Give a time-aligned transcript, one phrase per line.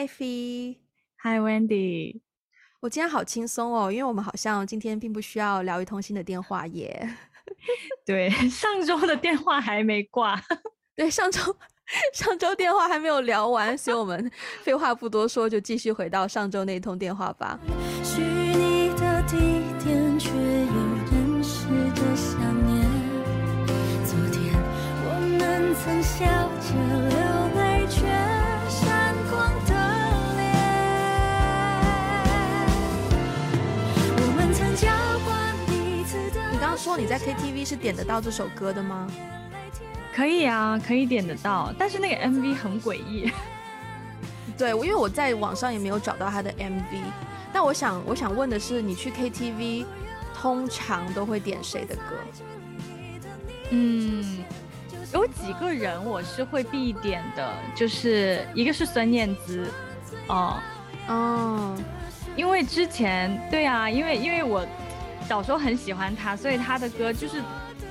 [0.00, 2.22] Hi Fee，Hi Wendy，
[2.80, 7.06] 我今天好轻松哦，因为我们好像今天并不需要聊一通新的电话耶。
[8.06, 10.42] 对， 上周的电话还没挂。
[10.96, 11.54] 对，上周
[12.14, 14.32] 上周电话还没有聊完，所以我们
[14.62, 17.60] 废话不多说，就继续回到上周那一通电话吧。
[37.10, 39.10] 在 KTV 是点得到这首歌的吗？
[40.14, 43.32] 可以啊，可以点得到，但是那个 MV 很诡异。
[44.56, 47.02] 对，因为我在网上也没有找到他的 MV。
[47.52, 49.86] 但我想，我想问的是，你去 KTV
[50.32, 52.16] 通常都会点谁的歌？
[53.70, 54.44] 嗯，
[55.12, 59.66] 有几个人我是会必点的，就是一个是孙燕姿，
[60.28, 60.60] 哦
[61.08, 61.76] 哦，
[62.36, 64.64] 因为之前对啊，因为因为我。
[65.30, 67.40] 小时候很喜欢他，所以他的歌就是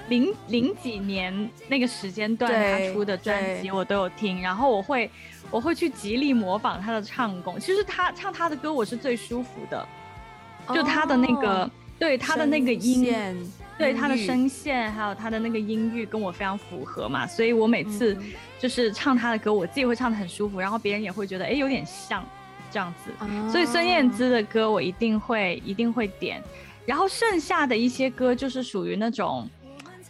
[0.10, 5.10] 零零几年那个时间段他出的专辑我都有听，然后我会
[5.50, 7.58] 我会去极力模仿他的唱功。
[7.58, 9.88] 其实他唱他的歌我是最舒服的，
[10.76, 18.18] 就他的那个、哦、对他的那个音，对他的声线还有他的那个音域跟我非常符合嘛，所以我每次
[18.60, 22.22] 就是唱他的歌，我自己会唱得很舒服，然后别人也会觉得哎有点像
[22.70, 26.44] 这样子，哦、所以孙燕姿的歌我一定会一定会点。
[26.90, 29.48] 然后剩下的一些歌就是属于那种，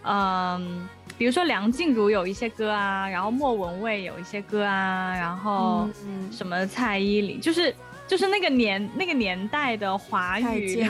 [0.04, 5.90] 嗯，比如说梁静茹有一些歌啊，然后莫文蔚有一些歌啊，然后
[6.32, 7.76] 什么蔡依林，就是
[8.08, 10.86] 就是那个年那个年代的华语流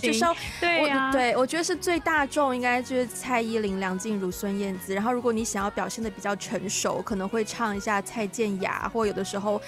[0.00, 4.94] 行， 对呀、啊，对，我觉得是最大众应该就是蔡依林、梁静茹、孙燕姿。
[4.94, 9.60] 然后如果你想要表现的比较成熟，可能会唱一下蔡健雅，或有的时候。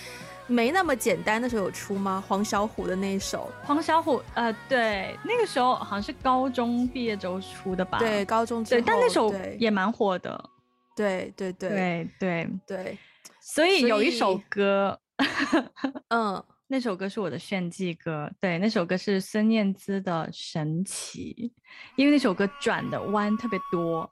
[0.46, 2.22] 没那么简单，的时候有出吗？
[2.26, 7.98] 黄小琥的那一首，黄小琥，呃，对，那个时候好像是高中毕业之后出的吧？
[7.98, 10.50] 对，高中之后，对，但那首也蛮火的。
[10.94, 12.98] 对对对对对对，
[13.40, 14.98] 所以有一首歌，
[16.08, 21.52] 嗯， 那首歌是我的炫技歌，对，那首歌是孙燕姿的《神奇》，
[21.96, 24.08] 因为那首歌转的弯特别多，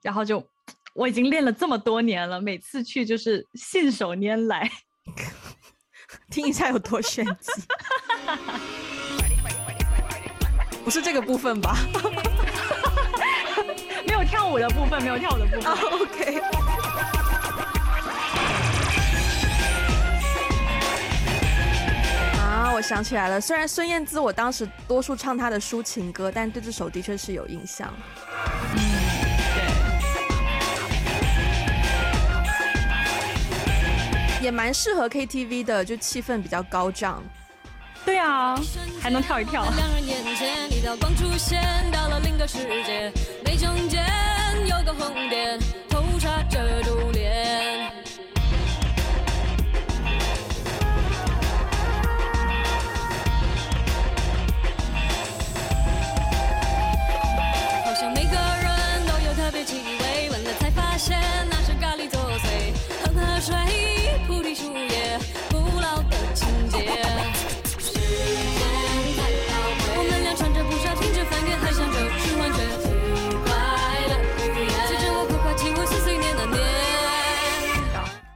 [0.00, 0.42] 然后就
[0.94, 4.70] 我已经练了这么多年了，每次去就是信手拈来。
[6.30, 7.52] 听一下有多炫技，
[10.84, 11.78] 不是这个部分吧？
[14.06, 15.72] 没有跳舞的部分，没有跳舞的部分。
[15.72, 16.40] Oh, OK。
[22.40, 27.92] 啊，我想起来了，虽然孙燕姿我当时多数唱她的抒情歌，但对这首的确是有印象。
[34.44, 37.22] 也蛮适合 KTV 的，就气氛比较高涨。
[38.04, 38.60] 对啊，
[39.00, 39.64] 还能跳一跳。
[39.64, 43.10] 两人眼前，一道光出现，到了另个世界。
[43.42, 44.04] 眉中间
[44.66, 47.73] 有个红点，头插着珠帘。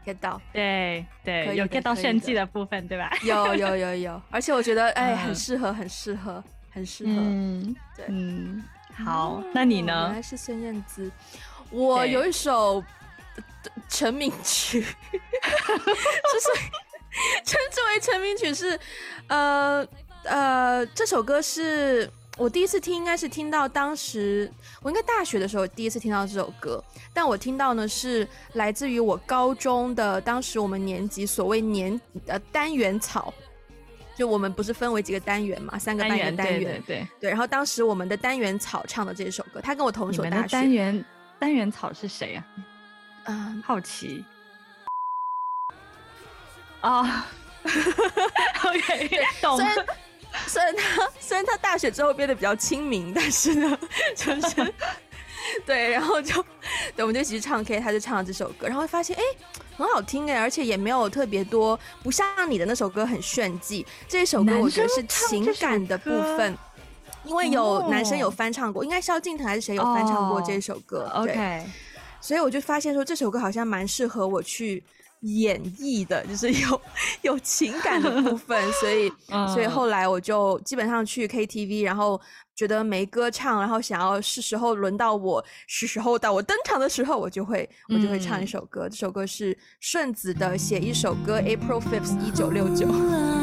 [0.08, 3.12] Get 到，对对，有 get 到炫技的部分，对吧？
[3.22, 7.12] 有有有有，而且我觉得哎，很适合，很适合，很适合。
[7.14, 8.62] 嗯，对，嗯，
[9.04, 10.06] 好，那你呢？
[10.08, 11.10] 原来是孙燕姿，
[11.70, 12.82] 我有一首
[13.88, 16.48] 成名曲， 就是
[17.44, 18.78] 称之为成名曲是，
[19.28, 19.86] 呃
[20.24, 22.10] 呃，这首歌是。
[22.38, 33.34] 我第一次听应该是听到当时我应该大学的时候第一次听到这首歌，但我听到呢是来自于我高中的当时我们年级所谓年呃单元草，
[34.16, 40.48] 就我们不是分为几个单元嘛，三个单元单元，对对对，然后当时我们的单元草唱的这首歌，他跟我同一所大学。
[40.53, 41.04] 单元
[41.41, 42.47] 单元草是谁啊？
[43.24, 44.24] 嗯，好奇
[46.83, 47.27] 啊。
[48.65, 49.10] OK，
[49.42, 49.59] 懂。
[50.47, 53.78] 虽然他虽然他大学之后变得比较亲民，但是呢，
[54.16, 54.75] 就是
[55.65, 56.42] 对，然后就
[56.95, 59.22] 对，我们就一起去唱 K，他就唱了这首歌，然后发现哎，
[59.77, 63.86] 很好听哎，而且也没有特别多，不像你的那首歌很炫技。
[64.07, 66.57] 这首歌我觉得是情感的部分，
[67.24, 71.10] 因为有男生有翻唱过，应该萧敬腾还是谁有翻唱过这首歌。
[71.15, 71.65] Oh, OK，
[72.21, 74.83] 所以我就发现说这首歌好像蛮适合我去
[75.22, 76.80] 演绎的，就是 有
[77.22, 82.20] 有情感的部分，所以、 嗯、所以后来我就基本上去 KTV，然后
[82.54, 88.88] 觉得没歌唱，然后想要是时候轮到我，是时候到我登场的时候，我就会我就会唱一首歌。
[88.88, 92.86] 嗯、这首歌是顺子的《写一首歌》，April Fifth，一九六九。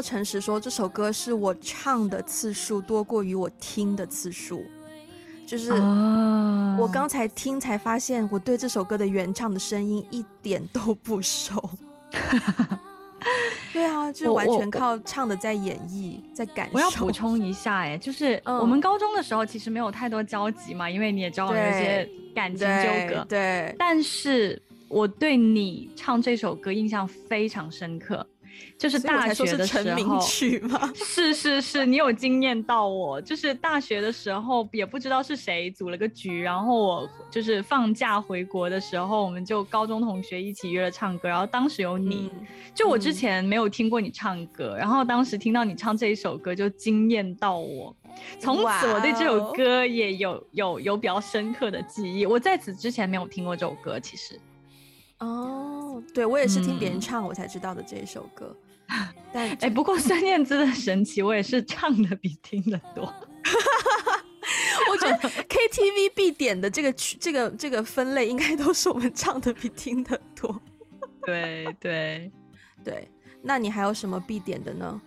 [0.00, 4.64] 诚实说，这首歌是我唱的次数多过于我听的次数，
[5.46, 5.72] 就是
[6.78, 11.70] 我刚才听才发现，我对这首歌的原唱的声音一点都不熟。
[13.72, 16.72] 对啊，就完全靠唱的在演绎，在感受。
[16.72, 23.24] 我要补充一下，哎，就是我们高中的时候其实没有太多交集嘛，因为你也知道有些感情纠葛。
[23.28, 28.26] 对，但是我对你唱这首歌印象非常深刻。
[28.78, 30.90] 就是大学的时候，成名曲吗？
[30.96, 33.20] 是是是，你有惊艳到我。
[33.20, 47.94] 就是大学的时候，也不知道是谁组了个局，然后我就是放假回国的时候，我们就高中同学一起约了唱歌，然后当时有你，嗯、就我之前没有听过你唱歌，嗯、然后当时听到你唱这一首歌就惊艳到我，
[48.38, 52.24] 从此我对这首歌也有有有比较深刻的记忆。
[52.24, 54.40] 我在此之前没有听过这首歌，其实。
[55.20, 58.56] 哦，对，我也是听别人唱我才知道的这一首歌，
[58.88, 63.04] 嗯、但哎、欸，不过 孙燕姿的神奇，我也是唱的比听的多。
[64.90, 70.60] 我觉得 KTV 必点的这个曲，这个这个分类，应该都是我们唱的比听的多。
[71.26, 72.32] 对对
[72.82, 73.08] 对，
[73.42, 75.00] 那你还有什么必点的呢？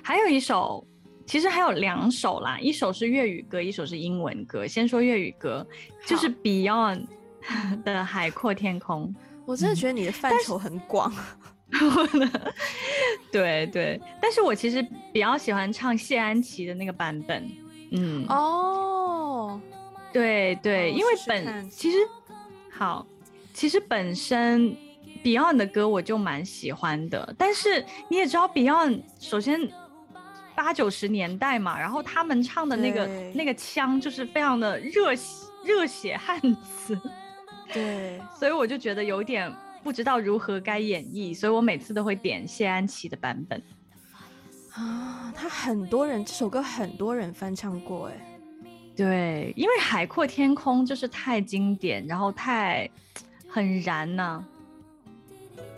[0.00, 0.86] 还有一首，
[1.26, 4.66] 其实还有两首啦，一首是粤语歌，一首是英文歌。
[4.66, 5.66] 先说粤语歌，
[6.06, 7.06] 就是 Beyond。
[7.84, 9.14] 的海阔天空，
[9.44, 11.12] 我真的觉得你的范畴很广。
[13.32, 14.80] 对对，但是我其实
[15.12, 17.50] 比较喜欢唱谢安琪的那个版本。
[17.90, 19.60] 嗯，哦，
[20.12, 21.98] 对对，因为本其实
[22.70, 23.04] 好，
[23.52, 24.76] 其实本身
[25.24, 29.68] Beyond 的歌我就蛮喜欢的，但是你也知道 Beyond，首先
[30.54, 36.96] 八九十年代嘛，然后他们唱的那个那个腔就是非常的热血热血汉子。
[37.74, 43.62] 对， 所以我就觉得有点不知道如何该演绎，所以我每次都会点谢安琪的版本。
[44.72, 48.38] 啊，他很多人这首歌很多人翻唱过，哎，
[48.96, 52.88] 对，因为海阔天空就是太经典，然后太
[53.48, 54.48] 很燃呢、啊。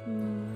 [0.07, 0.56] 嗯。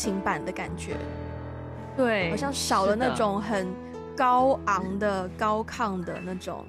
[0.00, 0.96] 情版的感觉，
[1.94, 3.66] 对，好像少了那种很
[4.16, 6.64] 高昂的、高亢的那种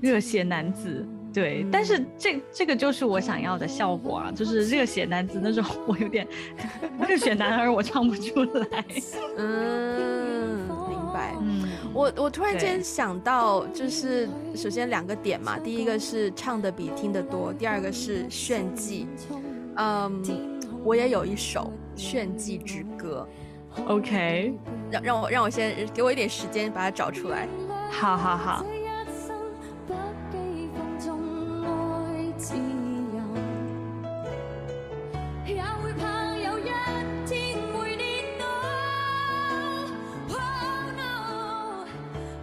[0.00, 1.04] 热血男子。
[1.32, 6.24] 对，嗯、但是这这个就是我想要的效果啊，就是热血男子那种，我有点
[7.08, 8.84] 热血男儿，我唱不出来。
[9.36, 11.34] 嗯，明白。
[11.40, 19.08] 嗯，我我突然间想到，就是首先两个点嘛，第一个是唱的比听的多，第二个是炫技。
[19.76, 20.22] 嗯，
[20.84, 21.72] 我也有一首。
[22.00, 23.28] 炫技之歌。
[23.86, 24.54] OK，
[24.90, 27.46] 让让我让我先给我一点时间把它找出来。
[27.90, 28.64] 好好好。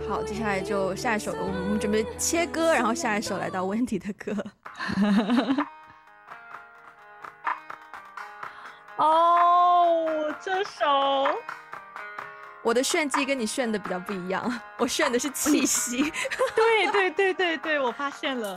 [0.09, 4.33] 好，接下来就下一首，我们准备切歌，然后下一首来到 Wendy 的歌。
[8.97, 11.27] 哦，这首
[12.63, 16.11] 我的炫技跟你炫的比较不一样，我炫的是气息。
[16.55, 18.53] 对对对对对，我发现了。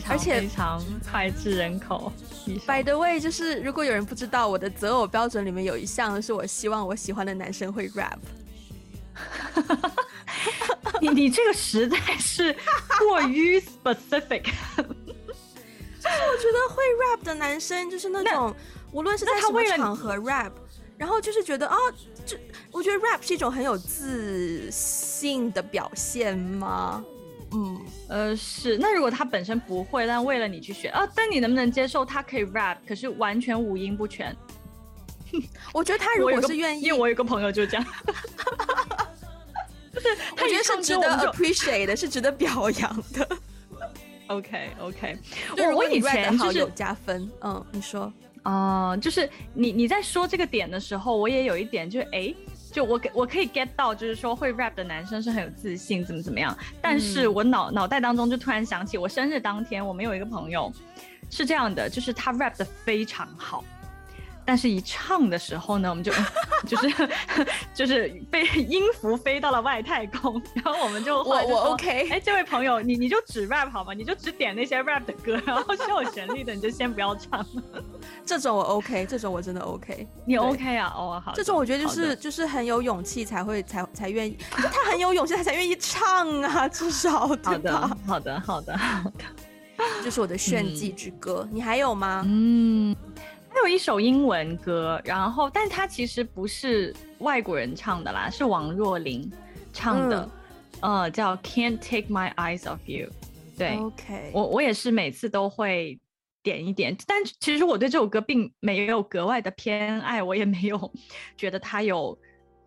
[0.00, 2.12] 非常脍炙人口。
[2.66, 8.18] By the way，就是如果有人不知道，我的择偶标准里面有一项是我希望我喜欢的男生会 rap。
[11.00, 12.56] 你你这个实在是
[12.98, 14.42] 过于 specific。
[16.02, 18.54] 就是我觉得会 rap 的男生就是那种，
[18.90, 20.50] 无论是在什么场合 rap，
[20.96, 21.76] 然后就是觉得啊，
[22.24, 22.38] 这
[22.72, 27.04] 我觉得 rap 是一种很有自信的表现吗？
[27.52, 28.78] 嗯，呃，是。
[28.78, 34.36] 那如果他本身不会，但为了你去学啊，但你能不能接受他可以 rap，可是完全五音不全？
[35.72, 37.86] 我觉得他如果是愿意，因为我有个朋友就这样，
[39.92, 40.08] 就是
[40.40, 43.28] 我觉得是值得 appreciate 的，是值得表扬的。
[44.28, 45.18] OK OK，
[45.58, 47.28] 我我以前就是有加分。
[47.42, 48.12] 嗯，你说，
[48.44, 52.32] 哦、呃，就是你你在说这个点的时候，我也有一点就是哎。
[52.72, 56.56] 就我给我可以 get 到，就是说会 rap 的男生是很有自信，怎么怎么样。
[56.80, 60.72] 但是我脑脑袋当中就突然想起，我生日当天，我们有一个朋友
[61.30, 63.64] 是这样的，就是他 rap 的非常好。
[64.50, 66.10] 但是，一唱的时候呢，我们就
[66.66, 67.08] 就是
[67.72, 73.94] 就是被音符飞到了外太空，然后我们就，就我我 OK，哎，这位朋友，你你就只 rap 好吗？
[73.94, 77.46] 你就只点那些 rap 的歌，然后是有旋律的，你就先不要唱。
[78.26, 80.92] 这种我 OK，这种我真的 OK，你 OK 啊？
[80.96, 81.32] 哦，好。
[81.32, 87.96] 这种我觉得就是就是很有勇气才会才才愿意，他很有勇气他才愿意唱啊，至少对吧？
[88.04, 89.24] 好的，好的，好的，
[90.02, 92.24] 这是我的炫技之歌，嗯、你还有吗？
[92.26, 92.96] 嗯。
[93.62, 99.30] 还有一首英文歌，然后，但它其实不是外国人唱的啦，是王若琳
[99.70, 100.30] 唱的，
[100.80, 103.08] 嗯、呃，叫《Can't Take My Eyes Off You》。
[103.58, 105.98] 对，OK，我我也是每次都会
[106.42, 110.90] 点一点，但其实我对这首歌并没有格外的偏爱，我也没有
[111.36, 112.18] 觉得它有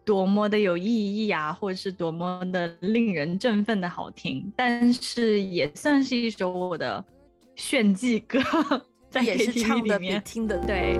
[0.05, 7.03] 多么的有意义啊，或者是多么的令人振奋的好听，但是也算是一首我的
[7.55, 8.39] 炫技歌。
[9.21, 10.99] 也是唱的比听的对。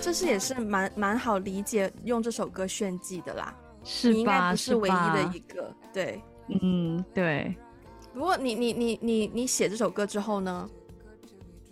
[0.00, 3.54] 这是也是蛮蛮好理解用这首歌炫技的啦。
[3.88, 4.14] 是吧？
[4.14, 6.22] 你应该不是唯一的一个，对，
[6.60, 7.56] 嗯，对。
[8.12, 10.68] 不过你你你你你写这首歌之后呢，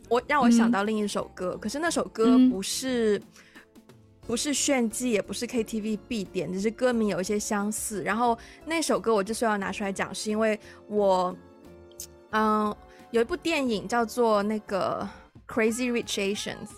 [0.09, 3.23] 我让我想到另一首歌，嗯、可是那首歌不是、嗯、
[4.27, 8.03] 不是炫技，也不是 KTV 必点，只是歌名有一些相似。
[8.03, 11.37] 然后那首歌我之所以要拿出来讲，是因为我，
[12.31, 12.75] 嗯，
[13.11, 15.07] 有一部电影叫做那个
[15.55, 16.69] 《Crazy Rich Asians》，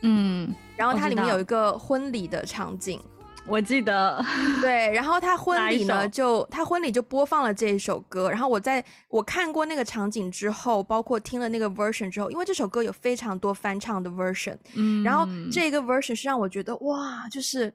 [0.00, 2.98] 嗯，然后它里面有一个婚礼的场景。
[3.46, 4.24] 我记得，
[4.60, 8.30] 对，然后他婚礼呢，就他婚礼就播放了这一首歌。
[8.30, 17.72] 然后我在我看过那个场景之后，包括听了那个 version 之后，因为这首歌有非常多翻唱的 version，嗯，然后这个 version 是让我觉得哇，就是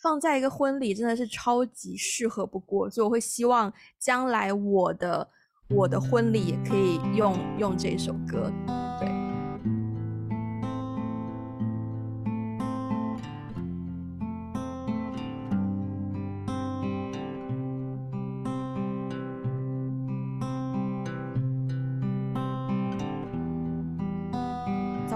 [0.00, 5.28] 放在一个婚礼真的是超级适合不过，所以我会希望将来我的
[5.68, 8.52] 我的婚礼也可以用用这首歌。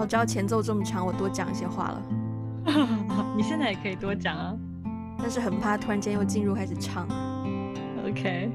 [0.03, 2.01] 我知道前奏这么长，我多讲一些话了。
[3.37, 4.53] 你现在也可以多讲啊，
[5.17, 7.07] 但是很怕突然间又进入开始唱。
[8.05, 8.51] OK。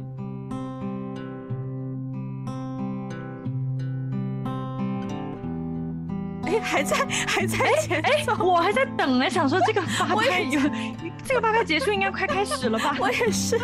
[6.44, 10.60] 哎，还在还在前哎，我还在等呢，想说这个八拍有
[11.24, 12.94] 这个八拍结束应该快开始了吧？
[13.00, 13.58] 我也是。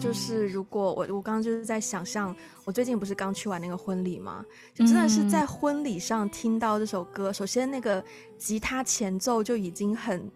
[0.00, 4.42] 就是如果我我刚刚就是在想象，我最近不是刚去完那个婚礼吗？
[4.74, 8.02] 就真的是在婚礼上听到这首歌，嗯、首先那个
[8.38, 10.30] 吉他前奏就已经很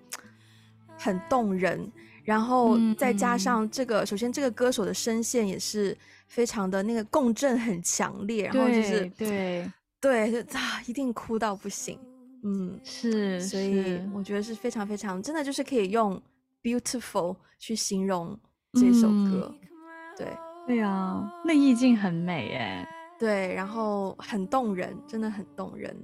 [0.99, 1.91] 很动人，
[2.23, 5.97] 然后再加上这个，嗯、首先这个歌手的声线也是
[6.29, 11.99] 非常的那个共振很强烈，然后就是对对就啊，一定哭到不行，
[12.43, 16.21] 嗯，是，所以我觉得是非常非常真的就是可以用
[16.63, 18.39] beautiful 去形容。
[18.75, 19.69] 这首歌，嗯、
[20.17, 20.27] 对
[20.67, 22.89] 对啊，那意境很美哎，
[23.19, 25.97] 对，然后很动人，真的很动人，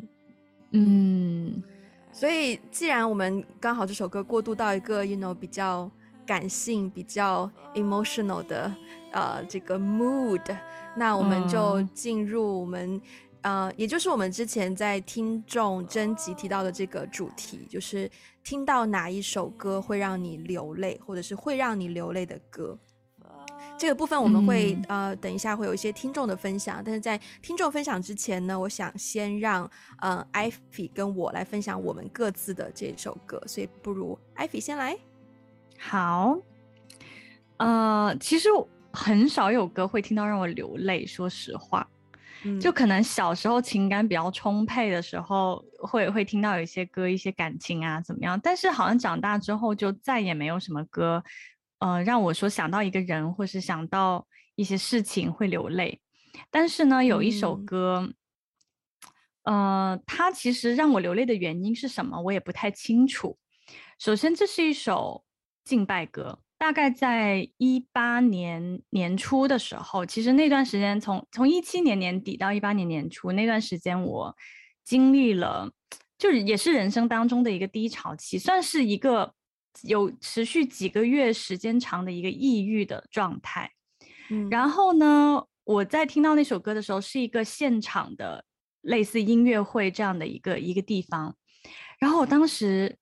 [0.70, 1.62] 嗯，
[2.12, 5.90] 所以既然我们刚好这首歌过渡到一个 you know 比较
[6.24, 8.72] 感性、比较 emotional 的
[9.12, 10.56] 呃这个 mood，
[10.96, 12.94] 那我们就进入我们、
[13.42, 18.10] 嗯、呃，也就是我们之前在听众征集提到的这个主题，就是。
[18.42, 22.78] 听到哪一首歌会让你流泪，或者是会让你流泪的歌，
[23.78, 26.82] 这个部分我们会、嗯、呃等一下会有一些听众的分享。
[26.84, 34.98] 但是在听众分享之前呢，我想先让呃 Ivy 跟我来分享我们各自的这首歌，所以不如 Ivy 先来。
[35.78, 36.38] 好，
[37.58, 38.48] 呃，其实
[38.92, 41.88] 很少有歌会听到让我流泪，说实话。
[42.60, 48.40] 就可能小时候情感比较充沛的时候，会会听到有一些歌，一些感情啊怎么样？
[48.42, 51.22] 但是好像长大之后就再也没有什么歌，
[51.80, 56.00] 呃，让我说想到一个人或是想到一些事情会流泪。
[56.50, 58.08] 但是呢，有一首歌，
[59.42, 63.38] 嗯、呃，它其实让我流泪的原因是什么，我也不太清楚。
[63.98, 65.24] 首先，这是一首
[65.64, 66.40] 敬拜歌。
[66.60, 74.36] 大概在一八年年初的时候，其实那段时间从从一七年年底到一八年年初那段时间，我
[74.84, 75.72] 经历了，
[76.18, 79.32] 就是也是人生当中的一个低潮期，算是一个
[79.84, 83.70] 有持续几个月时间长的一个抑郁的状态。
[84.28, 88.44] 嗯，然后呢，我在听到那首歌的时候，是一个现场的
[88.82, 91.34] 类似音乐会这样的一个一个地方，
[91.98, 92.98] 然后我当时。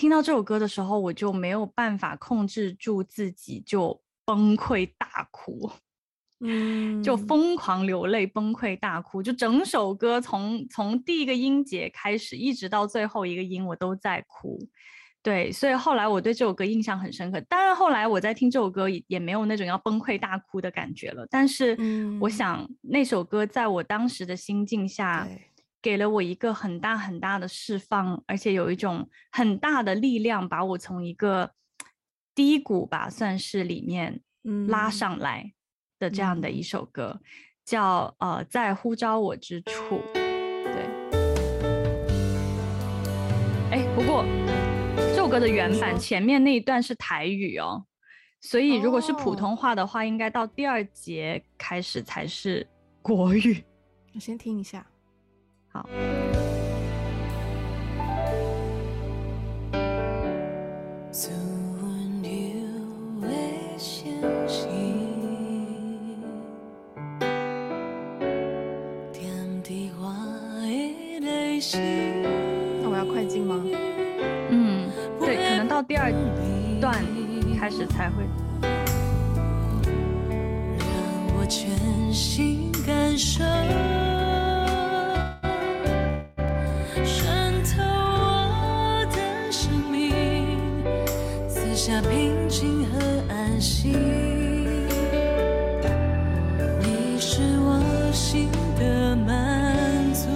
[0.00, 5.70] 听到这首歌的时候，我就没有办法控制住自己，就崩溃大哭，
[6.40, 14.58] 嗯，就疯狂流泪，崩溃大哭，就整首歌从从第一个音节开始，一直到最后一个音，我都在哭。
[15.22, 17.38] 对，所以后来我对这首歌印象很深刻。
[17.42, 21.26] 当然，后来我在听这首歌也也没有那种要崩溃大哭的感觉了。
[21.30, 21.76] 但是，
[22.18, 25.28] 我想那首歌在我当时的心境下。
[25.82, 31.52] 给了我一个很大很大的释放，而且有一种很大的力量，把我从一个
[32.34, 34.20] 低谷吧，算是里面
[34.68, 35.52] 拉上来
[35.98, 37.24] 的这样的一首歌，嗯、
[37.64, 40.02] 叫呃，在呼召我之处。
[40.14, 40.86] 对，
[43.70, 44.24] 哎，不过
[44.96, 47.86] 这首歌的原版前面那一段是台语哦，
[48.42, 52.66] 所以如果是普通话的话，应该到第二节开始才是
[53.00, 53.64] 国语。
[54.14, 54.86] 我先听一下。
[55.72, 55.86] 好。
[72.82, 73.62] 那我要快进吗？
[74.50, 74.88] 嗯，
[75.20, 76.10] 对，可能到第二
[76.80, 76.94] 段
[77.56, 78.24] 开始才会。
[80.78, 80.88] 让
[81.36, 83.44] 我全心感受。
[92.02, 92.98] 平静和
[93.28, 93.92] 安心，
[96.80, 98.48] 你是我心
[98.78, 100.28] 的满足。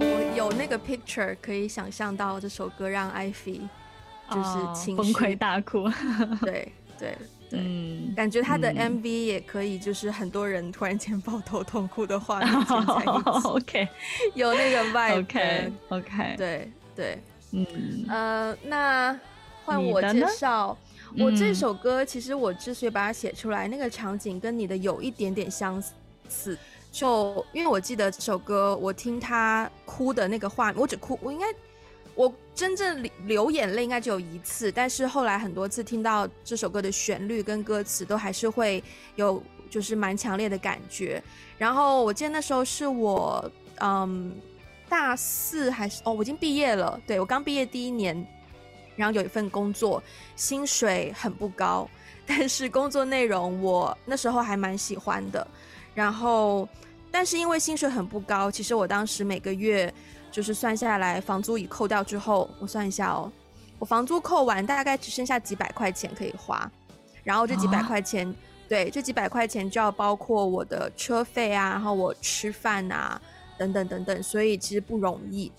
[0.00, 3.62] 我有那个 picture 可以想象到这首歌让 Ivy
[4.30, 5.90] 就是情绪、哦、崩溃大哭。
[6.42, 7.18] 对 对，
[7.52, 13.48] 嗯，感觉他的 MV 也可以，就是很多人突然间抱头痛哭的画面在一起。
[13.48, 13.88] OK，
[14.34, 15.20] 有那个 vibe。
[15.20, 17.18] OK，OK，对对，
[17.52, 17.66] 嗯
[18.08, 19.18] 呃，那
[19.64, 20.76] 换我介绍。
[21.16, 25.82] 我这首歌其实我之所以把它写出来，那个场景跟你的有一点点相
[26.28, 26.58] 似，
[26.92, 31.46] 就因为我记得这首歌，我听他哭的那个画面，我只哭，我应该。
[32.18, 38.82] 我真正流眼泪应该只有一次，但是后来很多次听到这首歌的旋律跟歌词，都还是会
[39.14, 41.22] 有就是蛮强烈的感觉。
[41.56, 44.34] 然后我记得那时候是我嗯
[44.88, 48.26] 大四还是哦，我已经毕业了，对，我刚毕业第一年，
[48.96, 50.02] 然后有一份工作，
[50.34, 51.88] 薪水很不高，
[52.26, 55.46] 但是工作内容我那时候还蛮喜欢的。
[55.94, 56.68] 然后
[57.12, 59.94] 但是因为薪水很不高，其实我当时每个月。
[60.30, 63.30] 就是算下来，房租已扣掉之后，我算一下哦，
[63.78, 66.70] 我房租扣完大概只剩下几百块钱可以花，
[67.24, 68.34] 然后这几百块钱，哦、
[68.68, 73.20] 对，这几百块钱就要包括我的车费啊，然后我吃饭啊，
[73.58, 75.50] 等等等等，所以其实不容易，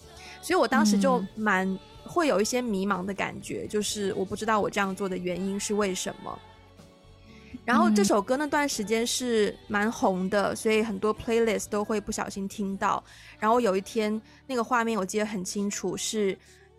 [0.41, 6.39] 所以我当时就蛮会有一些迷茫的感觉，嗯、就是我不知道我这样做的原因是为什么。
[7.65, 13.03] 然后这首歌那段时间是蛮红的，所以很多 playlist 都会不小心听到。
[13.37, 16.35] 然后有一天那个画面我记得很清楚，是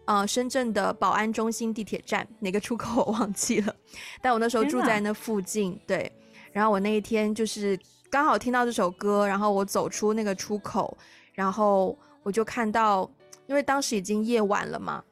[0.06, 3.72] 呃深圳的宝安中心地铁站哪个出口我忘记了，
[4.20, 6.10] 但我那时候住在那附近，对。
[6.52, 7.78] 然后我那一天就是
[8.10, 10.98] 刚好听到这首歌，然后我走出那个出口，
[11.34, 13.08] 然后我就看到，
[13.46, 15.04] 因为当时已经夜晚了嘛，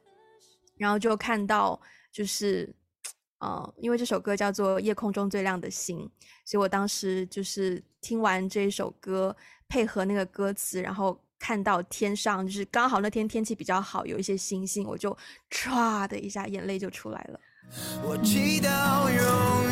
[0.76, 2.74] 然后就看到就是。
[3.38, 5.98] 呃，因为这首歌叫做《夜空中最亮的星》，
[6.44, 9.37] 所以我当时就是听完这一首歌，
[9.68, 15.16] 配合那个歌词，然后看到天上，就是刚好那天天气比较好，有一些星星，我就
[15.51, 17.38] 唰的一下眼泪就出来了。
[18.03, 19.22] 我祈祷拥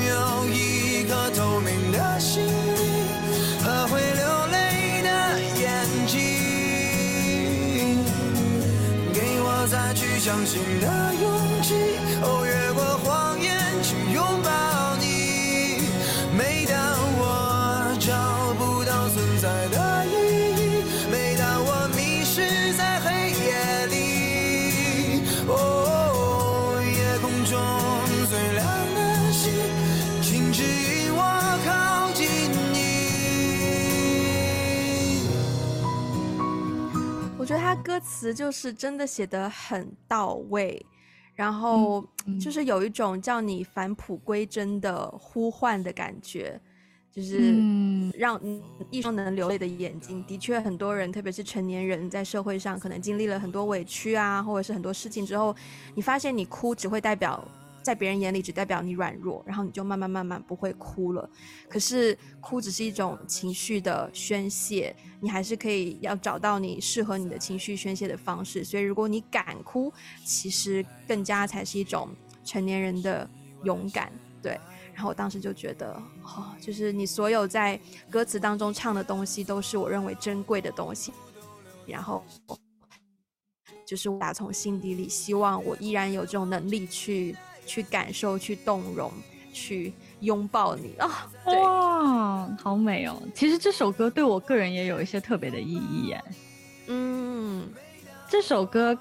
[0.07, 2.45] 有一颗透明的心
[3.65, 5.09] 和会流泪的
[5.59, 6.15] 眼睛，
[9.13, 11.75] 给我再去相信的勇气。
[37.83, 40.85] 歌词就是真的写得很到位，
[41.35, 42.05] 然后
[42.41, 46.61] 就是有一种叫你返璞归真的呼唤的感觉，
[47.11, 47.55] 就是
[48.15, 48.41] 让
[48.91, 50.25] 一双能流泪的眼睛。
[50.27, 55.55] 的确，很多人，特别是成年人，在社会上可能经历了很多委屈啊，或者是很多事情之后，
[55.95, 57.47] 你发现你哭只会代表。
[57.87, 61.31] 在别人眼里只代表你软弱，然后你就慢慢慢慢不会哭了。
[61.69, 68.65] 可是哭只是一种情绪的宣泄，你还是可以要找到你适合你的情绪宣泄的方式。
[68.65, 69.93] 所以如果你敢哭，
[70.25, 72.09] 其实更加才是一种
[72.45, 73.31] 成年人的
[73.63, 74.11] 勇敢。
[74.43, 74.59] 对，
[74.93, 75.93] 然后我当时就觉得，
[76.25, 77.79] 哦，就是你所有在
[78.11, 81.13] 歌词当中唱的东西，都是我认为珍贵的东西。
[81.87, 82.25] 然后
[83.87, 87.37] 就是我打从心底里希望我依然有这种能力去。
[87.67, 89.13] 去感受，去动容，
[89.53, 91.29] 去拥抱你啊！
[91.45, 93.21] 哇，好美哦！
[93.35, 96.25] 其实这首歌对我个人也有一些特别的意义耶。
[96.87, 97.69] 嗯，
[98.29, 98.97] 这首歌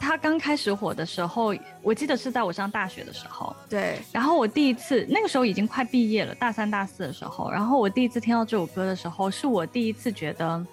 [0.00, 3.54] 它刚开始火的时候，我记得是在我上大学的时候。
[3.68, 3.98] 对。
[4.12, 7.50] 然后我第一次那个时候已经快毕业了，大三大四的时候。
[7.50, 10.66] 然后我第一次听到这首歌的时候，是我第一次觉得，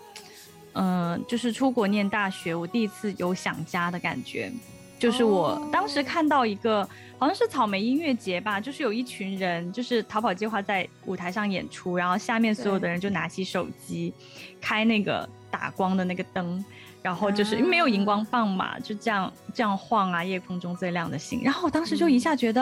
[0.73, 4.51] 嗯、呃，就是出国念大学，我第一次有想家的感觉。
[4.99, 6.87] 就是我当时看到一个。
[7.17, 14.13] 好像是草莓音乐节吧，就是有一群人，就是逃跑计划在舞台上演出，然后下面所有的人就拿起手机，
[14.59, 16.63] 开那个打光的那个灯，
[17.01, 21.39] 然后就是因为没有荧光棒嘛，就这样这样晃啊，夜空中最亮的星。
[21.41, 22.61] 然后我当时就一下觉得，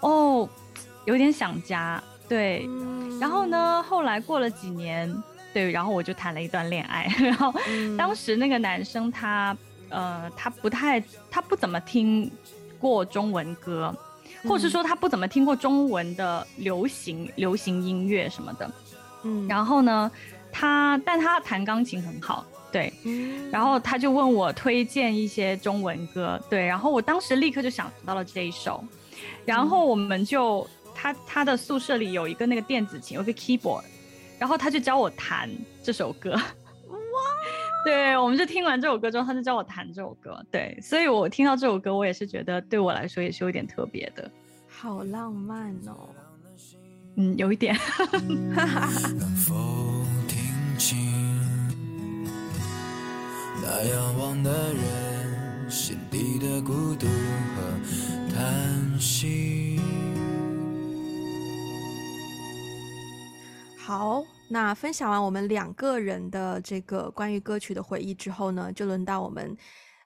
[0.00, 0.48] 嗯、哦，
[1.04, 2.64] 有点想家，对。
[2.68, 5.12] 嗯、然后呢，后来过了几年，
[5.52, 7.52] 对，然后我就谈了一段恋爱， 然后
[7.98, 9.54] 当时那个男生他，
[9.90, 12.30] 呃，他不太，他不怎么听。
[12.78, 13.92] 过中文歌，
[14.46, 18.70] 或是说他不怎么听过中文的流行流行音乐什么的，
[19.22, 20.10] 嗯，然后呢，
[20.52, 28.84] 他但他弹钢琴很好，对，嗯，然后他就问我推荐一些中文歌，对，然后我当时立刻就想到了这一首，
[29.46, 33.84] 然后我们就他他的宿舍里有一个那个电子琴，有个 keyboard，
[34.38, 35.48] 然后他就教我弹
[35.82, 36.38] 这首歌。
[37.86, 40.44] 对，我们就听完这首歌之后，他就教我弹这首歌。
[40.50, 44.28] 对，所以我听到这首歌，我也是觉得对我来说也是有点特别的。
[44.66, 46.08] 好浪漫哦！
[47.14, 47.78] 嗯，有一点。
[48.10, 49.54] 能否
[50.26, 50.98] 听清
[53.62, 57.62] 那仰望的人心底的孤独和
[58.34, 59.80] 叹息？
[63.78, 69.56] 好，那分享完我们两个人的这个关于歌曲的回忆之后呢，就轮到我们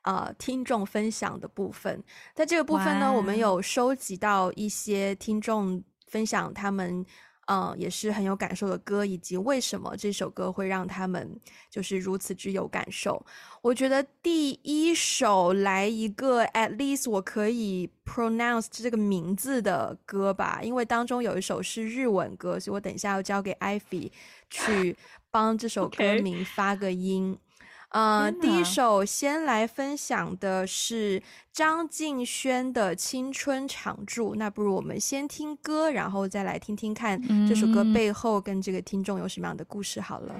[0.02, 2.02] 呃听众分享的部分。
[2.34, 7.04] 在这个部分呢，我们有收集到一些听众分享他们。
[7.52, 11.36] 嗯，也是很有感受的歌，以及为什么这首歌会让他们
[11.68, 13.20] 就是如此之有感受。
[13.60, 24.12] 我觉得第一首来一个 at least 我可以 pronounce 这个名字的歌吧，因为当中有一首是日文歌，所以我等一下要交给 Ivy
[24.48, 24.96] 去
[25.32, 27.36] 帮这首歌名发个音。
[27.36, 27.49] Okay.
[27.90, 31.20] 呃，第一首先来分享的是
[31.52, 34.34] 张敬轩的《青春常驻》。
[34.36, 40.00] 那不如我们先听歌，然后再来听听看这首歌背后跟这个听众有什么样的故事。
[40.00, 40.32] 好了。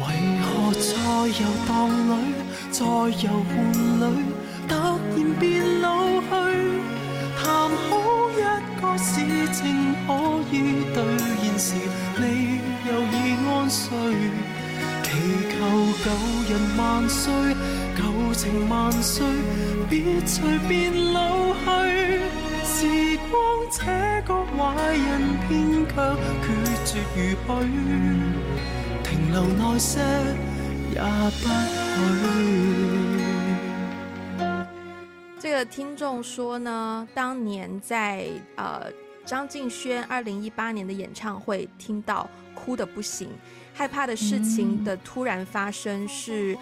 [0.00, 0.06] 为
[0.40, 0.88] 何在
[1.28, 2.12] 游荡里，
[2.70, 3.54] 在游玩
[4.00, 4.24] 里，
[4.66, 6.24] 突然变老去？
[7.36, 8.32] 谈好一
[8.80, 9.20] 个事
[9.52, 10.08] 情可
[10.50, 10.54] 以
[10.94, 10.96] 兑
[11.42, 11.74] 现时，
[12.16, 12.22] 你
[12.88, 13.14] 又已
[13.46, 13.92] 安睡。
[15.50, 15.56] 求
[16.04, 16.06] 旧
[16.48, 17.22] 人万岁，
[17.96, 18.02] 旧
[18.34, 19.24] 情万岁，
[19.88, 21.60] 别随便老去。
[22.64, 22.76] 时
[23.30, 23.34] 光
[23.70, 23.82] 这
[24.26, 24.56] 个坏
[24.94, 25.02] 人，
[25.46, 25.50] 偏
[25.86, 25.92] 却
[26.44, 26.46] 决
[26.84, 27.18] 绝如
[27.62, 27.64] 许，
[29.02, 30.00] 停留耐些
[30.92, 31.00] 也
[31.40, 31.44] 不
[32.12, 32.22] 许。
[35.38, 38.90] 这个听众说呢，当年在呃
[39.24, 43.28] 张敬轩二零一八年的演唱会听到哭得不行。
[43.76, 46.56] 害怕的事情的突然发生是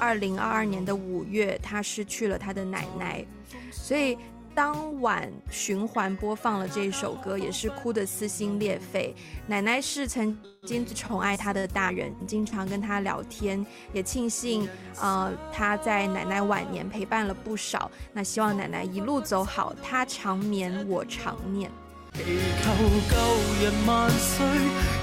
[0.00, 3.24] 二零二二年的五月，他失去了他的奶奶，
[3.70, 4.18] 所以
[4.52, 9.14] 当晚循环播放了这首歌，也是哭得撕心裂肺。
[9.46, 14.68] 奶奶是曾经宠爱他的大人，经常跟他聊天，也庆幸
[15.00, 17.88] 呃他在奶奶晚年陪伴了不少。
[18.12, 21.70] 那希望奶奶一路走好，他长眠我长念。
[22.16, 22.22] 祈
[22.62, 22.64] 求
[23.10, 23.14] 旧
[23.62, 24.34] 人万岁，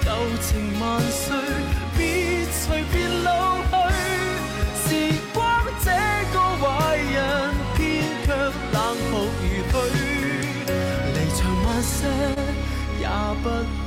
[0.03, 0.07] 旧
[0.41, 0.49] 情
[0.79, 1.25] 万岁，
[1.95, 3.71] 别随便老去。
[4.83, 4.87] 时
[5.33, 5.39] 光
[5.79, 5.89] 这
[6.33, 7.15] 个坏人，
[7.75, 7.81] 偏
[8.25, 8.77] 却冷
[9.11, 9.45] 酷如
[9.93, 9.95] 许。
[11.13, 11.95] 离场慢些，
[12.99, 13.05] 也
[13.43, 13.45] 不
[13.79, 13.85] 许。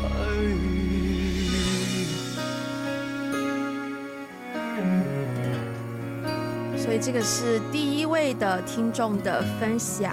[6.79, 10.13] 所以这个是第一位的听众的分享。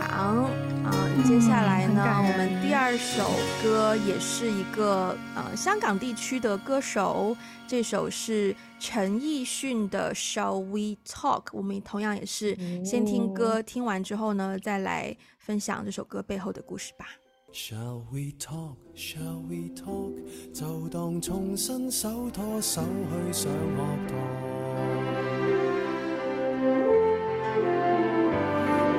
[0.83, 3.29] 啊、呃，接下来呢，嗯、我们第二首
[3.63, 7.35] 歌也是一个呃香港地区的歌手，
[7.67, 11.43] 这首是陈奕迅的《Shall We Talk》。
[11.53, 17.07] 我们同样也是先听歌，哦、听完之后呢，再来分享这首歌背后的故事吧。
[17.53, 18.77] Shall we talk?
[18.95, 20.13] Shall we talk?
[20.53, 24.17] 就当重新手拖手去上学堂，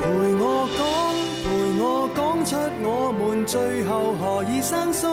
[0.01, 0.69] 陪我
[1.45, 2.09] 陪我。
[2.15, 5.07] 讲出我们最后何以生疏？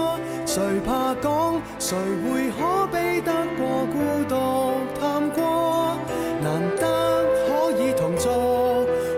[0.46, 1.62] 谁怕讲？
[1.80, 3.96] 谁会可比得过孤
[4.28, 4.36] 独
[5.00, 5.96] 探过？
[6.42, 6.84] 难得
[7.48, 8.32] 可以同坐，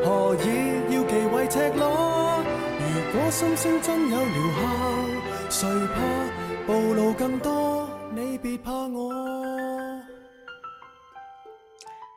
[0.04, 0.48] 何以
[0.94, 2.44] 要忌讳赤裸？
[2.80, 4.28] 如果心声真有疗
[4.60, 6.02] 效，谁怕
[6.68, 7.88] 暴露更多？
[8.16, 9.13] 你别怕我。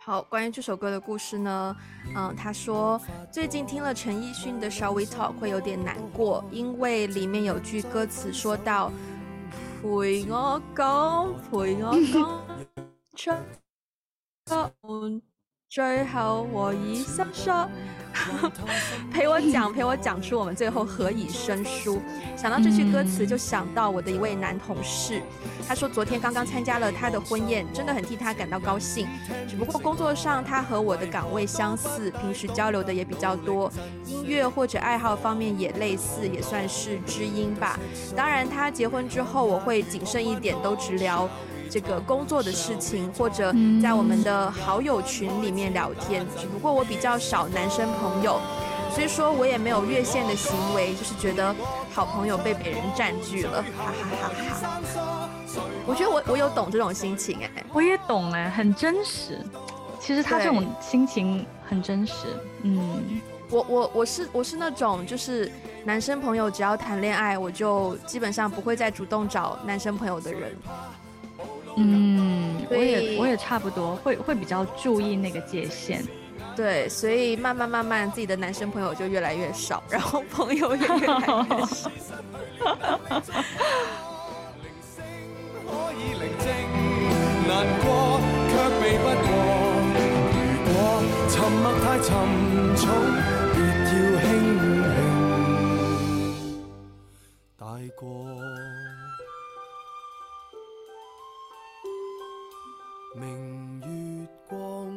[0.06, 1.76] 好，关于这首歌的故事呢，
[2.14, 3.00] 嗯，他说
[3.32, 8.92] 最近听了陈奕迅的《Shall We Talk》会有点难过，因为里面有句歌词说到
[9.82, 11.96] 陪我讲，陪我
[13.16, 13.42] 讲
[15.68, 17.50] 最后我以生疏。
[19.12, 22.00] 陪我讲，陪我讲出我们最后何以生疏。
[22.34, 25.20] 想到这句歌词，就想到我的一位男同事。
[25.68, 29.06] 他说昨天刚刚参加了他的婚宴，真的很替他感到高兴。
[29.46, 33.70] 只不过工作上他和我的岗位相似，平时交流的也比较多，
[34.06, 37.78] 音乐或者爱好方面也类似，也算是知音吧。
[38.16, 41.28] 当然，他结婚之后我会谨慎一点，都只聊
[41.76, 46.26] 这个工作的事情，或者在我们的好友群里面聊天。
[46.38, 48.40] 只不过我比较少男生朋友，
[48.94, 51.54] 所以说我也没有越线的行为，就是觉得
[51.92, 55.28] 好朋友被别人占据了，哈哈哈哈。
[55.86, 59.38] 我觉得我我有懂这种心情哎，我也懂哎，很真实。
[60.00, 62.14] 其实他这种心情很真实。
[62.62, 65.52] 嗯，我我我是我是那种就是
[65.84, 70.56] 男生朋友只要谈恋爱，我就基本上不会再主动找男生朋友的人。
[71.76, 76.02] 嗯，我也我也差不多，会会比较注意那个界限，
[76.56, 81.94] 对，所以慢慢慢慢自己的男生朋友就越来越少，然后朋友也越来越少。
[103.18, 104.92] 明月光，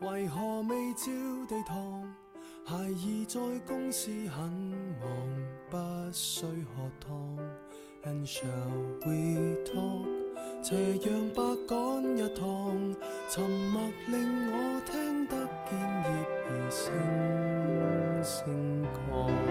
[0.00, 1.12] 为何未照
[1.46, 2.02] 地堂？
[2.64, 4.50] 孩儿在公司很
[4.98, 5.08] 忙，
[5.68, 5.76] 不
[6.12, 7.38] 需喝汤。
[8.04, 8.46] And shall
[9.04, 10.06] we talk？
[10.62, 12.96] 斜阳白赶一趟，
[13.28, 15.36] 沉默令我听得
[15.68, 16.08] 见叶
[16.48, 19.47] 儿声声降。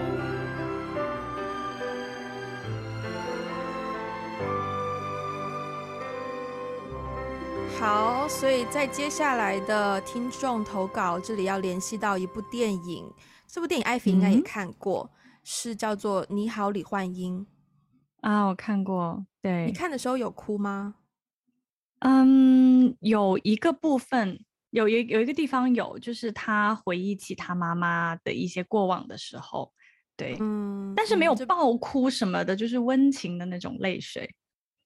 [7.78, 13.08] 好，所以在接下来的听众投稿，这里要联系到一部电影，
[13.46, 17.38] 这部电影艾菲应该也看过，嗯、是叫做《你好，李焕英》
[18.28, 19.24] 啊，我看过。
[19.40, 20.96] 对，你看的时候有哭吗？
[22.00, 29.72] 嗯，有一个部分，有一有一个地方有，就是他回忆起他妈妈的一些过往的时候，
[30.16, 34.28] 对，嗯，但是没有爆哭什么的，就，就是温情的那种泪水。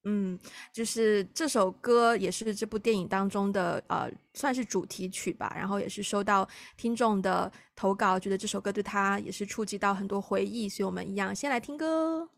[0.04, 0.38] 嗯，
[0.72, 5.52] 就是这首歌也是这部电影当中的呃，算是主题曲吧。
[5.56, 12.28] 然后也是收到听众的投稿，觉得这首歌对他也是触及到很多回忆，所以我们一样先来听歌。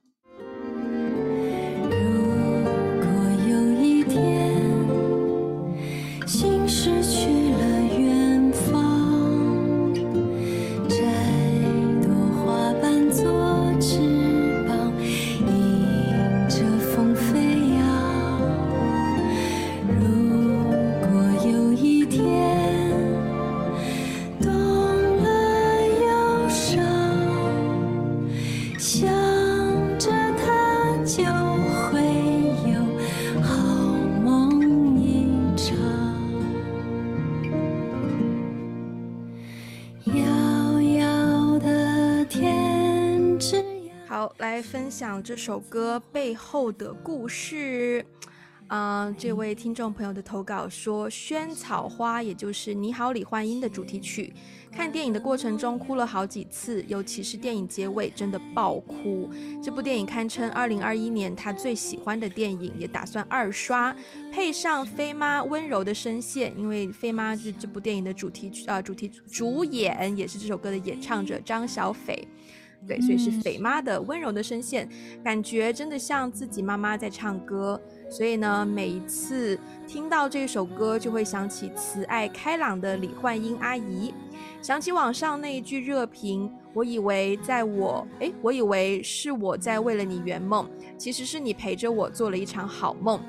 [44.39, 48.05] 来分享这首歌背后的故事。
[48.69, 54.33] 嗯、这位听众朋友的投稿说，《萱草花》也就是《你好，李焕英》的主题曲，
[54.73, 59.31] 看电影的过程中哭了好几次，尤其是电影结尾，真的爆哭。
[59.63, 63.95] 这部电影堪称二零二一年他最喜欢的电影，也打算二刷。
[64.33, 72.27] 配上飞妈温柔的声线，因为飞妈是这部电影的主题曲啊、呃，主题主演也是这首歌的演唱者张小斐。
[72.87, 74.89] 对，所以是肥妈的温柔的声线，
[75.23, 77.81] 感觉真的像自己妈妈在唱歌。
[78.11, 84.13] 所以呢，每一次听到这首歌，就会想起慈爱开朗的李焕英阿姨，
[84.63, 90.69] 想起网上那一句热评：“我以为在我，诶，我以为是我在为了你圆梦，
[90.99, 93.21] 其实是你陪着我做了一场好梦。”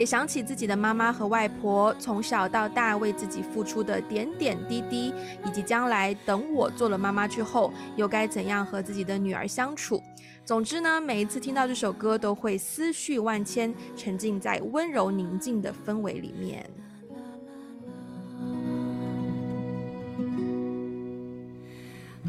[0.00, 5.12] 也想起自己的妈妈和外婆从小到大为自己付出的点点滴滴，
[5.44, 10.02] 以及将来等我做了妈妈之后，又该怎样和自己的女儿相处。
[10.42, 16.64] 总之呢，每一次听到这首歌，都会思绪万千，沉浸在温柔宁静的氛围里面。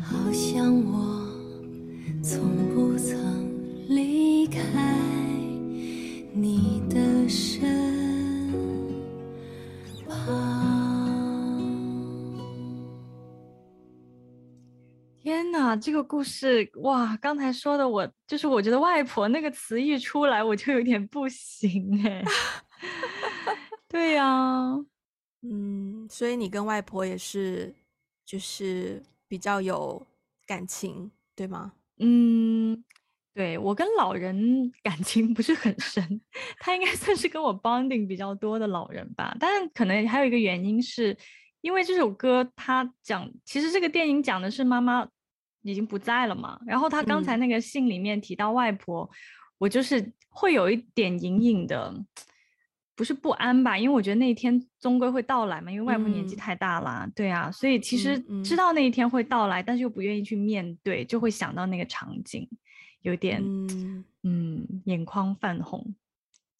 [0.03, 1.25] 好像我
[2.21, 2.41] 从
[2.75, 3.17] 不曾
[3.87, 4.59] 离开。
[6.33, 7.69] 你的身
[10.07, 11.59] 旁。
[15.19, 17.17] 天哪，这个故事哇！
[17.17, 22.23] 刚才说的我，就是我觉得外婆那个词一出来，我就有点不行哎。
[23.89, 24.79] 对呀、啊，
[25.41, 27.75] 嗯，所以你跟外婆也是，
[28.25, 30.07] 就是比较有
[30.47, 31.73] 感情，对吗？
[31.99, 32.83] 嗯。
[33.33, 36.21] 对，我跟老人 感情不是很深，
[36.59, 39.33] 他应该算是跟我 bonding 比较多的老人吧。
[39.39, 41.15] 但是可能还有一个原因是，
[41.61, 45.07] 因为这首歌他讲，其实这个电影讲的是妈妈
[45.61, 46.59] 已经不在了嘛。
[46.65, 49.15] 然后他刚才那个信里面提到外婆，嗯、
[49.59, 51.93] 我就是会有一点隐隐的，
[52.97, 53.77] 不是不安吧？
[53.77, 57.49] 因为我觉得那一天终归会到来嘛，因为外婆年纪太大了，嗯、对啊。
[57.49, 62.45] 所以其实知道那一天会到来，嗯、但是又不愿意去面对，就会想到那个场景。
[63.01, 65.95] 有点嗯，嗯，眼眶泛红。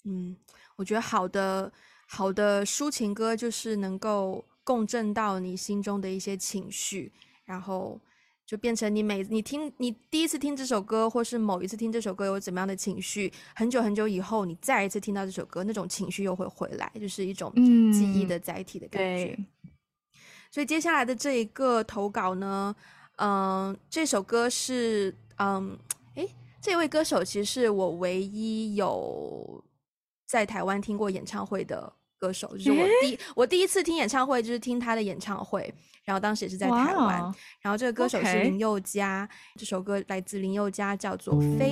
[0.03, 0.35] 嗯，
[0.75, 1.71] 我觉得好的
[2.07, 7.11] 好的抒情歌就是能够共振到你心中的一些情绪，
[7.45, 8.01] 然后
[8.45, 17.53] 就变成你每你听你第一次听这首歌，或是某一次听这首歌有怎么样的情绪，很久很久以后你再一次听到这首歌，那种情绪又会回来，就是一种
[17.93, 19.35] 记忆的载体的感觉。
[19.37, 19.45] 嗯，
[20.49, 22.75] 所以接下来的这一个投稿呢，
[23.17, 25.77] 嗯，这首歌是嗯。
[26.61, 29.63] 这位歌手其实是我唯一有
[30.27, 41.71] 在台湾听过演唱会的歌手，就是我第、欸、我第一次听演唱会就是听他的演唱会，然后当时也是在台湾，wow, 然后这个歌手是林宥嘉.这首歌来自林宥嘉，叫做《飞》。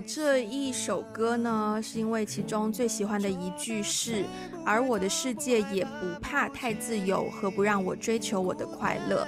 [0.00, 4.24] 这一首歌呢，是因为其中最喜欢的一句是
[4.64, 9.26] “而我的世界也不怕太自由，何不让我追求我的快乐”。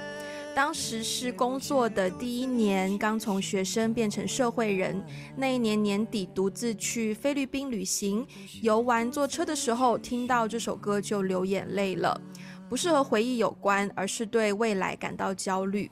[0.55, 4.99] 当时是工作的第一年，刚从学生变成社会人。
[5.35, 8.25] 那一年年底，独自去菲律宾旅行，
[8.63, 12.19] 游玩坐车的时候，听到这首歌就流眼泪了。
[12.67, 15.91] 不是和回忆有关，而是对未来感到焦虑。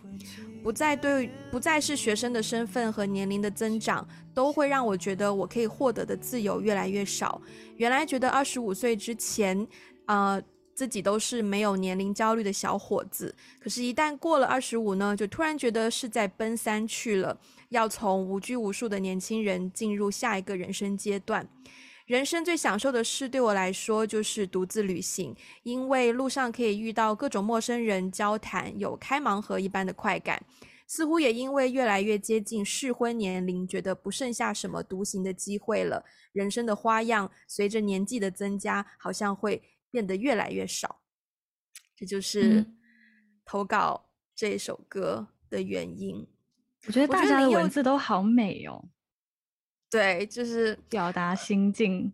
[0.63, 4.05] 不再对，不再是学生的身份和年龄的增长，
[4.35, 7.41] 都会让我觉得我可以获得的自由越来越少。
[7.77, 9.65] 原来觉得二十五岁之前，
[10.05, 10.39] 呃，
[10.75, 13.33] 自己都是没有年龄焦虑的小伙子。
[13.59, 21.47] 可是，一旦过了二十五呢，就突然觉得是在奔三去了，要从无拘无束的年轻人进入下一个人生阶段。
[22.05, 30.39] 人生最享受的事，对我来说就是独自旅行，因为路上可以遇到各种陌生人交谈，有开盲盒一般的快感。
[30.87, 36.05] 似乎也因为越来越接近适婚年龄，觉得不剩下什么独行的机会了。
[36.31, 41.01] 人生的花样随着年纪的增加，好像会变得越来越少。
[41.95, 42.65] 这就是
[43.45, 46.17] 投稿这首歌的原因。
[46.17, 46.27] 嗯，
[46.87, 48.89] 我觉得大家的文字都好美哦。
[49.89, 52.13] 对，就是表达心境。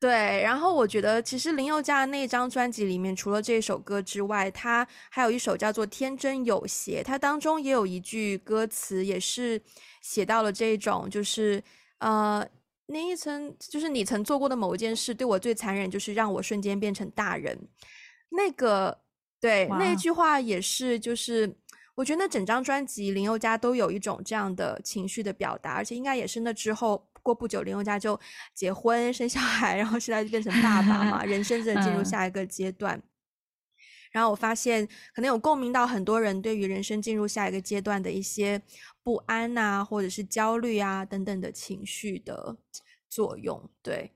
[0.00, 9.60] 对，然后我觉得其实林宥嘉的那张专辑里面，除了这首歌之外，他还有一首叫做《天真有邪》，它当中也有一句歌词，也是
[10.00, 11.60] 写到了这种，就是
[11.98, 12.48] 呃，
[12.86, 17.58] 那一层就是你曾做过的某一件事，对我最残忍，就是让我瞬间变成大人。
[18.28, 18.96] 那个
[19.40, 21.52] 对，那一句话也是，就是
[21.96, 27.04] 我觉得那整张专辑林宥嘉都有一种这样的情绪的表达，而且应该也是那之后。
[27.28, 28.18] 过不久，林宥嘉就
[28.54, 33.02] 结婚生小孩，然后现在就变成爸爸嘛，人生 真的进入下一个阶段。
[34.10, 38.62] 然后我发现，可能有共鸣到很多人对于人生进入下一个阶段的一些
[39.02, 42.56] 不安啊，或者是焦虑啊等等的情绪的
[43.10, 43.62] 作用。
[43.82, 44.10] 对，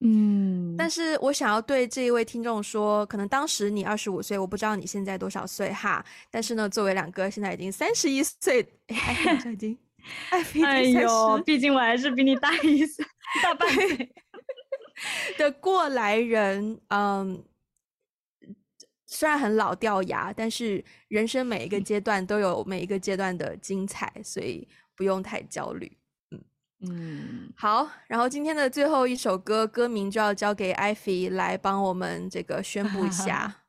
[0.00, 0.76] 嗯。
[0.76, 6.04] 但是我想要对这一位听众说，可能当时你二十五岁，我不知道你现在多少岁哈。
[6.30, 9.78] 但是呢，作为两个现在已经三十一岁，哎，已经。
[10.64, 13.04] 哎呦，毕竟我还是比你大一岁，
[13.42, 14.12] 大半岁
[15.38, 16.80] 的过来人。
[16.88, 17.44] 嗯，
[19.06, 25.90] 虽然很老掉牙，但是人生每一个阶段都有每一个阶段的精彩，所以不用太焦虑。
[26.30, 26.40] 嗯
[26.82, 27.88] 嗯，好。
[28.06, 33.56] 然后今天的最后一首歌，歌名就要交给 Ivy 来帮我们这个宣布一下。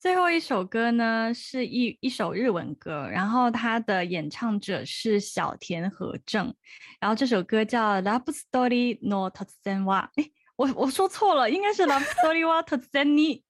[0.00, 6.54] 最后一首歌呢，是一一首日文歌，然后它的演唱者是小田和正，
[6.98, 13.42] 然后这首歌叫《Love Story no Totsuzen wa》，哎，我我说错了，应该是《Love Story wa Totsuzen ni》。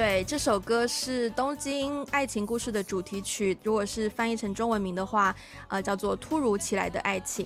[0.00, 5.36] 对，这首歌是《东京爱情故事》的主题曲，如果是翻译成中文名的话，
[5.68, 7.44] 呃，叫做《突如其来的爱情》。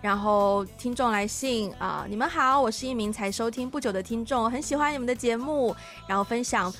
[0.00, 5.74] 然后听众来信啊、你们好，我是一名才收听不久的听众，很喜欢你们的节目，
[6.06, 6.72] 然后分享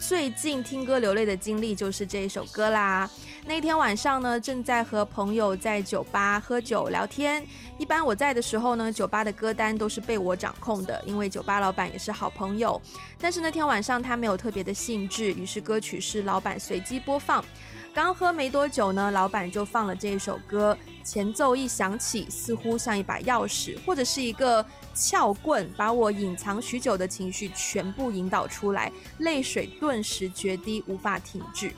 [0.00, 3.08] 最近听歌流泪的经历就是这一首歌啦。
[3.44, 7.46] 那天晚上呢，正在和朋友在酒吧喝酒聊天。
[7.76, 12.80] 一般我在的时候呢，酒吧的歌单都是被我掌控的，因为酒吧老板也是好朋友。
[13.18, 17.44] 但是那天晚上他没有特别的兴致，于是歌曲是老板随机播放。
[17.92, 24.64] 刚喝没多久呢，老板就放了这一首歌，前奏一响起，似乎像一把钥匙或者是一个
[24.94, 31.72] 撬棍，把我隐藏许久的情绪全部引导出来，泪水顿时决堤，无法停止。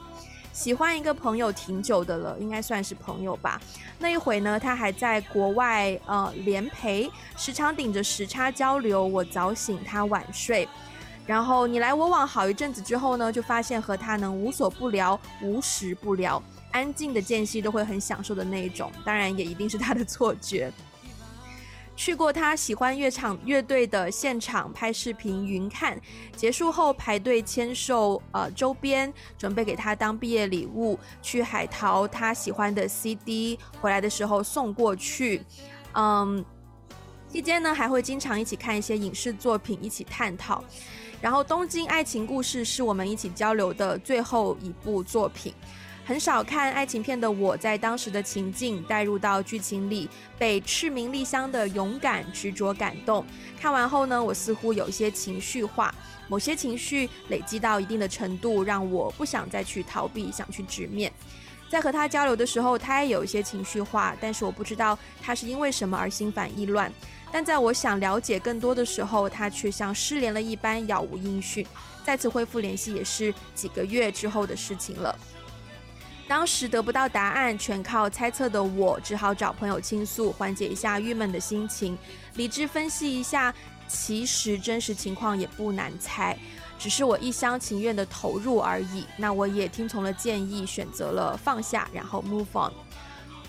[0.52, 3.58] 喜欢一个朋友挺久的了，应该算是朋友吧。
[3.98, 10.68] 那一会呢，他还在国外呃连陪，时常顶着时差交流，我早醒他晚睡。
[11.24, 16.42] 然后你来我往好一阵子之后呢，就发现和他能无所不聊、无时不聊，
[16.72, 18.92] 安静的间隙都会很享受的那一种。
[19.06, 20.70] 当然也一定是他的错觉。
[21.95, 26.01] 去过他喜欢乐场乐队的现场拍视频云看，
[26.34, 30.99] 结束后排队签售呃周边，准备给他当毕业礼物。
[31.20, 35.43] 去海淘他喜欢的 CD，回来的时候送过去。
[35.95, 36.45] 嗯，
[37.28, 40.64] 期间呢还会经常一起看一些影视作品，一起探讨。
[41.20, 45.55] 然后《东京爱情故事》是我们一起交流的最后一部作品。
[46.05, 53.24] 很少看爱情片的我，在当时的情境带入到剧情里，被赤名莉香的勇敢执着感动。
[53.61, 55.94] 看完后呢，我似乎有一些情绪化，
[56.26, 61.12] 某些情绪累积到一定的程度，让我不想再去逃避，想去直面。
[61.68, 66.92] 在和他交流的时候，他也有一些情绪化，但是我不知道他是因为什么而心烦意乱。
[67.30, 71.64] 但在我想了解更多的时候，他却像失联了一般，杳无音讯。
[72.05, 75.16] 再次恢复联系也是几个月之后的事情了。
[76.28, 81.98] 当时得不到答案，全靠猜测的我，只好找朋友倾诉，缓解一下郁闷的心情。
[82.36, 83.54] 理智分析一下，
[83.86, 86.36] 其实真实情况也不难猜，
[86.78, 89.04] 只是我一厢情愿的投入而已。
[89.18, 92.72] 那我也听从了建议，选择了放下，然后 move on。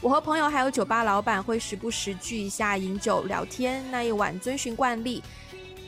[0.01, 3.82] 我和朋友还有酒吧老板会时不时聚一下饮酒聊天。
[3.89, 5.24] 那一晚遵循惯例，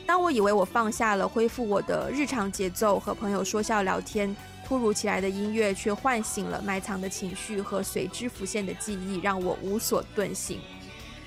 [0.06, 4.34] 当我以为我放下了，恢复我的日常节奏，和朋友说笑聊天，
[4.66, 10.60] 突如其来的音乐却唤醒了埋藏的情绪和随之浮现的记忆，让我无所遁形。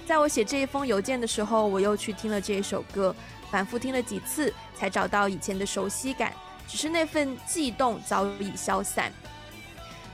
[0.05, 3.15] 在我写这一封邮件的时候，我又去听了这首歌，
[3.49, 6.33] 反复听了几次，才找到以前的熟悉感，
[6.67, 9.09] 只是那份悸动早已消散。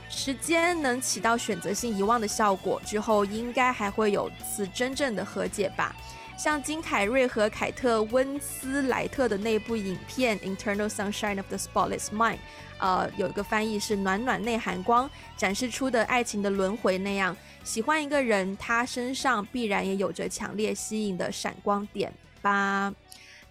[0.08, 5.96] 时间能起到选择性遗忘的效果，之后应该还会有次真正的和解吧。
[6.36, 12.34] 像金凯瑞和凯特温斯莱特的那部影片《Internal Sunshine of the Spotless Mind》，
[12.78, 17.34] 呃，有一个翻译是“暖暖内含光”，展示出的爱情的轮回那样，
[17.64, 22.12] 喜欢一个人，他身上必然也有着强烈吸引的闪光点
[22.42, 22.92] 吧。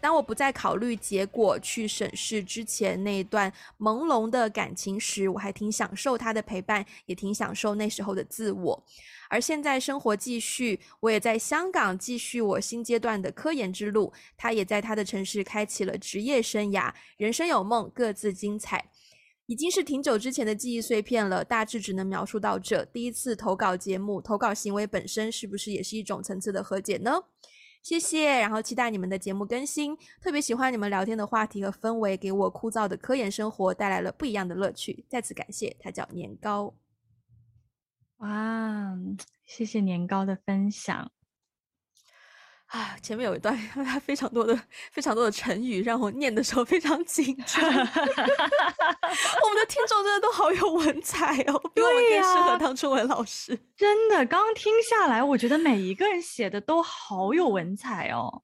[0.05, 8.83] 当我不再考虑结果，去审视之前那段朦胧的感情时，我还挺享受他的陪伴，也挺享受那时候的自我。
[9.31, 18.91] 而现在生活继续，我也在香港继续我新阶段的科研之路，他也在他的城市开启了职业生涯，人生有梦，各自精彩。
[19.47, 22.85] 已经是挺久之前的记忆碎片了，大致只能描述到这。
[22.85, 27.23] 第一次投稿节目，投稿行为本身是不是也是一种层次的和解呢？
[27.85, 29.95] 谢谢，然后期待你们的节目更新。
[30.19, 35.05] 特别喜欢你们聊天的话题和氛围，给我枯燥的科研生活带来了不一样的乐趣。
[35.07, 36.73] 再次感谢，他叫年糕。
[38.17, 38.97] 哇，
[39.45, 41.11] 谢谢年糕的分享。
[42.67, 44.59] 啊，前面有一段他 非常多的、
[44.91, 47.63] 非常多的成语，让我念的时候非常紧张。
[47.69, 53.57] 我们的听众真的都好有文采哦，比我们更适合当中文老师。
[53.77, 58.41] 真的，刚刚听下来，我觉得每一个人写的都好有文采哦。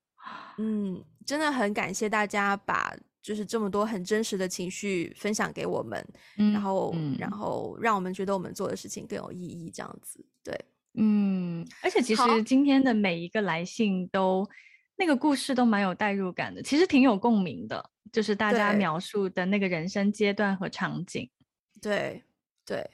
[0.58, 6.08] 嗯，真的很感谢大家把就是这么多很真实的情绪分享给我们，
[6.38, 10.56] 嗯、然后、嗯，然后让我们觉得我们做的事情更有意义，这样子，对。
[10.96, 14.48] 嗯，而且其实今天的每一个来信都
[14.98, 21.30] 那个故事都蛮有代入感的，其实挺有共鸣的，就是大家描述的那个人生阶段和场景。
[21.82, 22.24] 对
[22.66, 22.90] 对。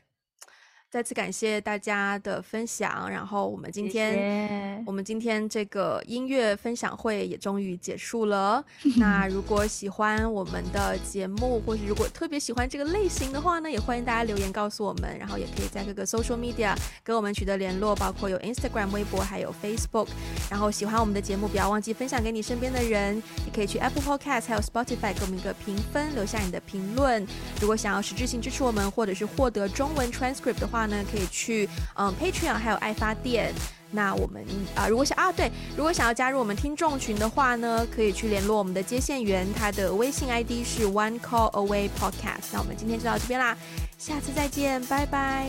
[0.90, 8.66] 对再次感谢大家的分享，然后我们今天我们今天这个音乐分享会也终于结束了。
[8.98, 20.08] 那如果喜欢我们的节目，或是如果特别喜欢这个类型的话呢，也欢迎大家留言告诉我们，然后也可以在各个 social media 跟我们取得联络，包括有 Instagram、微博还有 Facebook。
[20.50, 27.24] 然后喜欢我们的节目，不要忘记分享给你身边的人，也可以去 Apple Podcast 还有 Spotify 给我们一个评分，留下你的评论。
[27.62, 33.54] 如果想要实质性支持我们，或者是获得中文 transcript 的，话那，可以去嗯 Patreon，还有爱发电。
[33.90, 34.44] 那我们
[34.76, 42.52] 啊、如果想啊，对，如果想要加入我们听众群的话呢，可以去联络我们的接线员，他的微信 ID 是 One Call Away Podcast。
[42.52, 43.56] 那我们今天就到这边啦，
[43.98, 45.48] 下次再见，拜拜，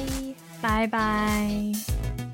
[0.61, 2.28] 拜拜。